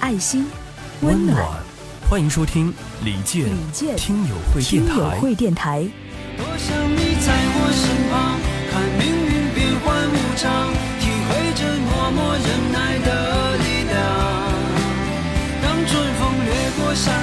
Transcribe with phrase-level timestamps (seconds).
[0.00, 0.46] 爱心，
[1.00, 1.44] 温暖，
[2.08, 2.72] 欢迎收听
[3.04, 4.94] 李健李健听友会电台。
[4.96, 5.88] 友会电台。
[6.36, 8.38] 多想你在我身旁，
[8.70, 13.08] 看命运变幻无常，体会着默默忍耐的
[13.58, 13.94] 力量。
[15.62, 17.17] 当春风掠过山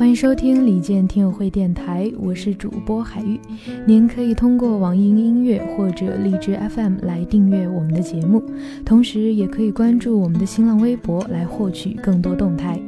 [0.00, 3.38] 欢迎收听李健听友会电台，我是主播海玉。
[3.86, 8.42] 您可以通过网易云音乐或者荔枝 FM 来订阅我们的节目，
[8.82, 12.80] 同时也可以关注我们的新浪微博来获取更多动态。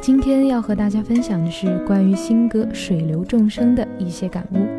[0.00, 4.77] 今天要和大家分享的是关于新歌《水流众生》的一些感悟。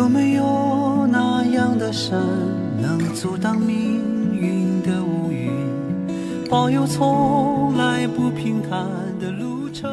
[0.00, 2.18] 有没有那样的山，
[2.80, 4.00] 能阻挡命
[4.34, 5.50] 运的乌云，
[6.48, 8.88] 保佑从来不平坦
[9.20, 9.90] 的路程？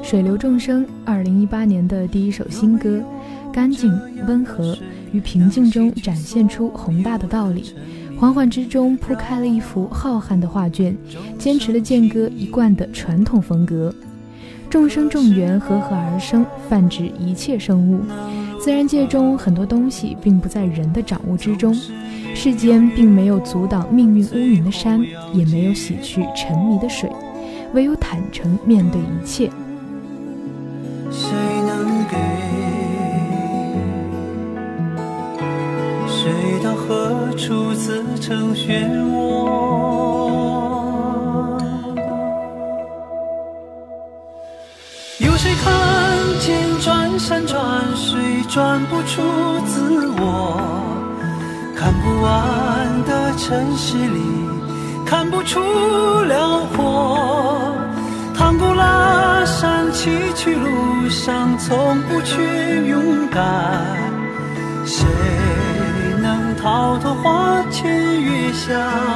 [0.00, 3.02] 水流众生，二零一八年的第一首新歌，
[3.52, 3.92] 干净、
[4.28, 4.78] 温和，
[5.10, 7.74] 于平静中展现出宏大的道理，
[8.16, 10.96] 缓缓之中铺开了一幅浩瀚的画卷，
[11.36, 13.92] 坚持了健哥一贯的传统风格。
[14.70, 18.02] 众生众缘和合而生，泛指一切生物。
[18.62, 21.74] 自然界中很多东西并不在人的掌握之中，
[22.32, 27.10] 世间并没有阻挡命运乌云的山，也没有洗去沉迷的水，
[27.74, 29.50] 唯有坦诚面对一切。
[31.10, 31.28] 谁
[31.66, 32.16] 能给？
[36.06, 36.30] 谁
[36.62, 39.50] 到何处自成漩涡？
[45.18, 45.72] 有谁看
[46.38, 46.54] 见
[47.18, 47.60] 山转
[47.96, 49.22] 水转不出
[49.66, 50.60] 自我？
[51.76, 54.20] 看不完的尘世里，
[55.04, 55.60] 看不出
[56.28, 57.74] 辽阔。
[58.36, 63.42] 唐古拉山崎岖路上，从不缺勇敢。
[64.84, 65.04] 谁
[66.20, 69.11] 能逃脱花前月下？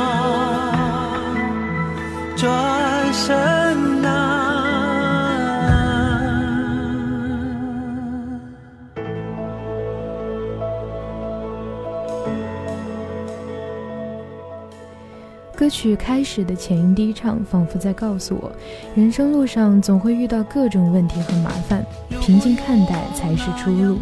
[15.57, 18.53] 歌曲开始的前音低唱，仿佛在告诉我，
[18.95, 21.83] 人生路上总会遇到各种问题和麻烦，
[22.21, 23.99] 平静看待才是出路。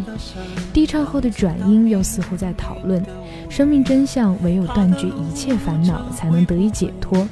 [0.73, 3.01] 低唱后的转音又似乎在讨论，
[3.49, 7.25] 生命真相唯有断绝一切烦恼，才能得以解脱。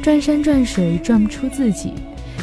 [0.00, 1.94] 转山转水转不出自己，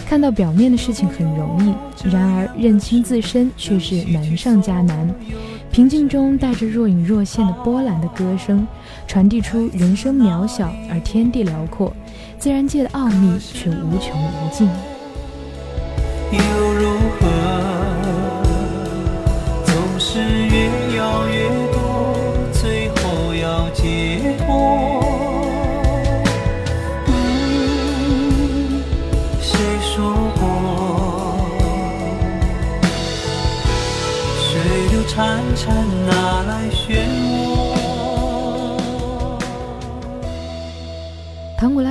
[0.06, 1.74] 看到表面的事情很容易，
[2.10, 5.10] 然而认清自身却是难上加难。
[5.78, 8.68] 平静中带着若隐若现的波澜的歌声，
[9.06, 11.94] 传递出人生渺小而天地辽阔，
[12.40, 14.68] 自然界的奥秘却无穷无尽。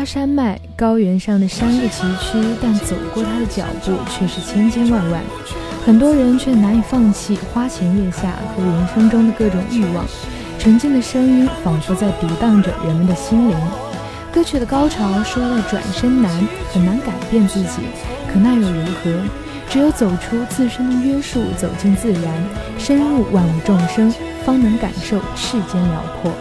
[0.06, 5.20] 山脉，高原上的山路崎岖，但走过它的脚步却是千千万万。
[5.84, 10.04] 很多人却难以放弃花前月下和人生中的各种欲望。
[10.60, 13.56] 纯净的声音仿佛在涤荡着人们的心灵。
[14.32, 16.30] 歌曲的高潮说了转身难，
[16.72, 17.82] 很难改变自己，
[18.32, 19.10] 可那又如何？
[19.68, 22.22] 只有走出自身的约束，走进自然，
[22.78, 24.12] 深入万物众生，
[24.44, 26.32] 方能感受世间辽阔。